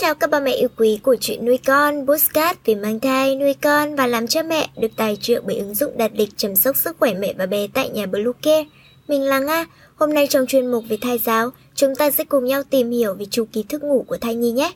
[0.00, 3.54] chào các bà mẹ yêu quý của chuyện nuôi con, postcard về mang thai, nuôi
[3.54, 6.76] con và làm cha mẹ được tài trợ bởi ứng dụng đặt lịch chăm sóc
[6.76, 8.64] sức khỏe mẹ và bé tại nhà Bluecare.
[9.08, 9.66] Mình là Nga,
[9.96, 13.14] hôm nay trong chuyên mục về thai giáo, chúng ta sẽ cùng nhau tìm hiểu
[13.14, 14.72] về chu kỳ thức ngủ của thai nhi nhé.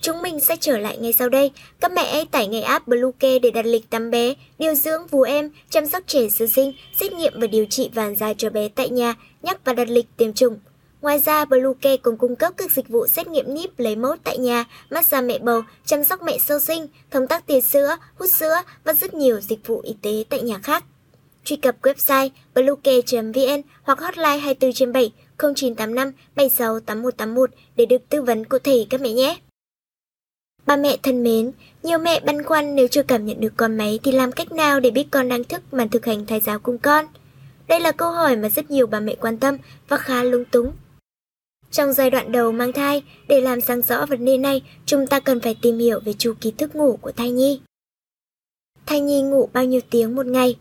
[0.00, 1.50] Chúng mình sẽ trở lại ngay sau đây.
[1.80, 5.22] Các mẹ hãy tải ngay app Bluecare để đặt lịch tắm bé, điều dưỡng vú
[5.22, 8.68] em, chăm sóc trẻ sơ sinh, xét nghiệm và điều trị vàng da cho bé
[8.68, 10.58] tại nhà, nhắc và đặt lịch tiêm chủng.
[11.02, 14.38] Ngoài ra, Bluecare còn cung cấp các dịch vụ xét nghiệm níp lấy mẫu tại
[14.38, 18.54] nhà, massage mẹ bầu, chăm sóc mẹ sơ sinh, thông tắc tiền sữa, hút sữa
[18.84, 20.84] và rất nhiều dịch vụ y tế tại nhà khác.
[21.44, 28.22] Truy cập website bluecare.vn hoặc hotline 24 trên 7 0985 76 8181 để được tư
[28.22, 29.36] vấn cụ thể các mẹ nhé.
[30.66, 33.98] Ba mẹ thân mến, nhiều mẹ băn khoăn nếu chưa cảm nhận được con máy
[34.02, 36.78] thì làm cách nào để biết con đang thức mà thực hành thai giáo cùng
[36.78, 37.04] con?
[37.68, 39.56] Đây là câu hỏi mà rất nhiều bà mẹ quan tâm
[39.88, 40.72] và khá lung túng.
[41.70, 45.20] Trong giai đoạn đầu mang thai, để làm sáng rõ vấn đề này, chúng ta
[45.20, 47.60] cần phải tìm hiểu về chu kỳ thức ngủ của thai nhi.
[48.86, 50.56] Thai nhi ngủ bao nhiêu tiếng một ngày?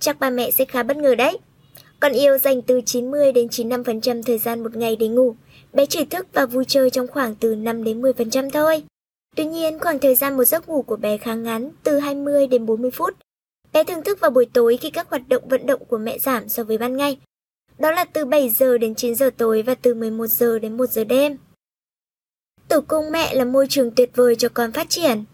[0.00, 1.38] Chắc ba mẹ sẽ khá bất ngờ đấy.
[2.00, 5.34] Con yêu dành từ 90 đến 95% thời gian một ngày để ngủ.
[5.72, 8.82] Bé chỉ thức và vui chơi trong khoảng từ 5 đến 10% thôi.
[9.36, 12.66] Tuy nhiên, khoảng thời gian một giấc ngủ của bé khá ngắn, từ 20 đến
[12.66, 13.14] 40 phút.
[13.72, 16.48] Bé thường thức vào buổi tối khi các hoạt động vận động của mẹ giảm
[16.48, 17.18] so với ban ngày.
[17.80, 20.90] Đó là từ 7 giờ đến 9 giờ tối và từ 11 giờ đến 1
[20.90, 21.36] giờ đêm.
[22.68, 25.24] Tử cung mẹ là môi trường tuyệt vời cho con phát triển.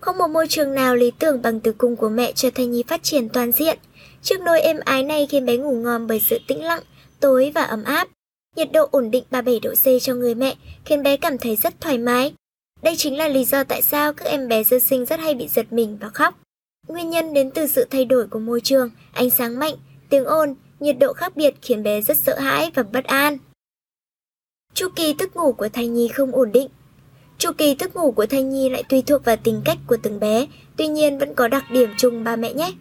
[0.00, 2.82] Không một môi trường nào lý tưởng bằng tử cung của mẹ cho thai nhi
[2.88, 3.78] phát triển toàn diện.
[4.22, 6.82] Chiếc nôi êm ái này khiến bé ngủ ngon bởi sự tĩnh lặng,
[7.20, 8.08] tối và ấm áp.
[8.56, 11.80] Nhiệt độ ổn định 37 độ C cho người mẹ khiến bé cảm thấy rất
[11.80, 12.34] thoải mái.
[12.82, 15.48] Đây chính là lý do tại sao các em bé sơ sinh rất hay bị
[15.48, 16.34] giật mình và khóc.
[16.88, 19.74] Nguyên nhân đến từ sự thay đổi của môi trường, ánh sáng mạnh,
[20.08, 23.38] tiếng ồn, nhiệt độ khác biệt khiến bé rất sợ hãi và bất an.
[24.74, 26.68] Chu kỳ thức ngủ của thai nhi không ổn định.
[27.38, 30.20] Chu kỳ thức ngủ của thai nhi lại tùy thuộc vào tính cách của từng
[30.20, 32.72] bé, tuy nhiên vẫn có đặc điểm chung ba mẹ nhé.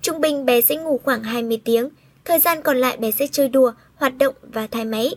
[0.00, 1.88] Trung bình bé sẽ ngủ khoảng 20 tiếng,
[2.24, 5.14] thời gian còn lại bé sẽ chơi đùa, hoạt động và thai máy.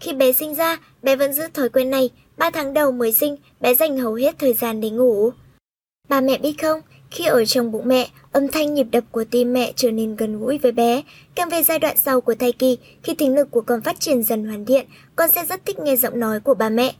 [0.00, 3.36] Khi bé sinh ra, bé vẫn giữ thói quen này, 3 tháng đầu mới sinh,
[3.60, 5.30] bé dành hầu hết thời gian để ngủ.
[6.08, 9.52] Bà mẹ biết không, khi ở trong bụng mẹ, âm thanh nhịp đập của tim
[9.52, 11.02] mẹ trở nên gần gũi với bé.
[11.34, 14.22] Càng về giai đoạn sau của thai kỳ, khi tính lực của con phát triển
[14.22, 16.94] dần hoàn thiện, con sẽ rất thích nghe giọng nói của bà mẹ.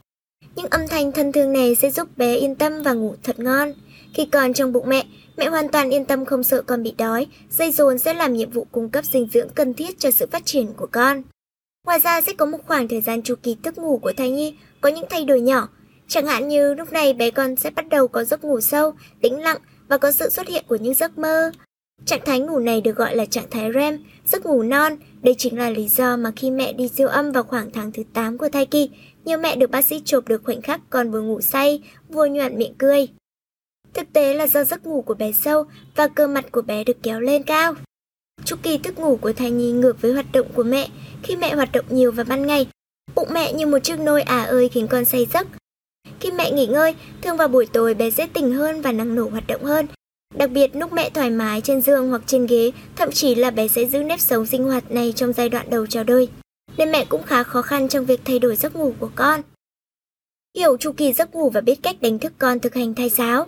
[0.57, 3.73] Những âm thanh thân thương này sẽ giúp bé yên tâm và ngủ thật ngon.
[4.15, 5.05] Khi còn trong bụng mẹ,
[5.37, 8.51] mẹ hoàn toàn yên tâm không sợ con bị đói, dây dồn sẽ làm nhiệm
[8.51, 11.23] vụ cung cấp dinh dưỡng cần thiết cho sự phát triển của con.
[11.87, 14.55] Ngoài ra sẽ có một khoảng thời gian chu kỳ thức ngủ của thai nhi
[14.81, 15.69] có những thay đổi nhỏ,
[16.09, 19.41] chẳng hạn như lúc này bé con sẽ bắt đầu có giấc ngủ sâu, tĩnh
[19.41, 19.59] lặng
[19.91, 21.51] và có sự xuất hiện của những giấc mơ.
[22.05, 24.97] Trạng thái ngủ này được gọi là trạng thái REM, giấc ngủ non.
[25.23, 28.03] Đây chính là lý do mà khi mẹ đi siêu âm vào khoảng tháng thứ
[28.13, 28.91] 8 của thai kỳ,
[29.25, 32.59] nhiều mẹ được bác sĩ chụp được khoảnh khắc con vừa ngủ say, vừa nhoạn
[32.59, 33.09] miệng cười.
[33.95, 35.65] Thực tế là do giấc ngủ của bé sâu
[35.97, 37.75] và cơ mặt của bé được kéo lên cao.
[38.45, 40.89] Chu kỳ thức ngủ của thai nhi ngược với hoạt động của mẹ.
[41.23, 42.67] Khi mẹ hoạt động nhiều vào ban ngày,
[43.15, 45.47] bụng mẹ như một chiếc nôi à ơi khiến con say giấc.
[46.21, 49.29] Khi mẹ nghỉ ngơi, thường vào buổi tối bé sẽ tỉnh hơn và năng nổ
[49.29, 49.87] hoạt động hơn.
[50.35, 53.69] Đặc biệt lúc mẹ thoải mái trên giường hoặc trên ghế, thậm chí là bé
[53.69, 56.29] sẽ giữ nếp sống sinh hoạt này trong giai đoạn đầu chào đời.
[56.77, 59.41] Nên mẹ cũng khá khó khăn trong việc thay đổi giấc ngủ của con.
[60.57, 63.47] Hiểu chu kỳ giấc ngủ và biết cách đánh thức con thực hành thai giáo.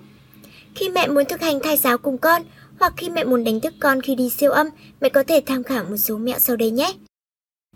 [0.74, 2.42] Khi mẹ muốn thực hành thai giáo cùng con,
[2.80, 4.66] hoặc khi mẹ muốn đánh thức con khi đi siêu âm,
[5.00, 6.92] mẹ có thể tham khảo một số mẹo sau đây nhé.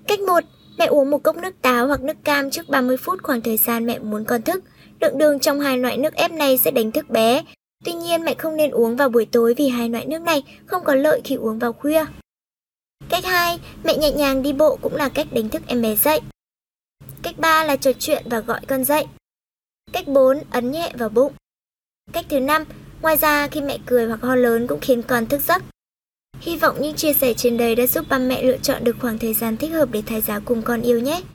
[0.06, 0.44] Cách 1.
[0.78, 3.86] Mẹ uống một cốc nước táo hoặc nước cam trước 30 phút khoảng thời gian
[3.86, 4.64] mẹ muốn con thức.
[5.00, 7.42] Lượng đường trong hai loại nước ép này sẽ đánh thức bé.
[7.84, 10.84] Tuy nhiên mẹ không nên uống vào buổi tối vì hai loại nước này không
[10.84, 12.04] có lợi khi uống vào khuya.
[13.08, 16.20] Cách 2, mẹ nhẹ nhàng đi bộ cũng là cách đánh thức em bé dậy.
[17.22, 19.04] Cách 3 là trò chuyện và gọi con dậy.
[19.92, 21.32] Cách 4, ấn nhẹ vào bụng.
[22.12, 22.64] Cách thứ 5,
[23.02, 25.62] ngoài ra khi mẹ cười hoặc ho lớn cũng khiến con thức giấc.
[26.40, 29.18] Hy vọng những chia sẻ trên đây đã giúp ba mẹ lựa chọn được khoảng
[29.18, 31.22] thời gian thích hợp để thai giáo cùng con yêu nhé.